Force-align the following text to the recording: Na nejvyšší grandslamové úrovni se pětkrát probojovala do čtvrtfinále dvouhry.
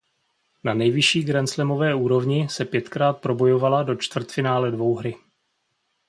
Na 0.63 0.73
nejvyšší 0.73 1.23
grandslamové 1.23 1.95
úrovni 1.95 2.49
se 2.49 2.65
pětkrát 2.65 3.21
probojovala 3.21 3.83
do 3.83 3.95
čtvrtfinále 3.95 4.71
dvouhry. 4.71 5.15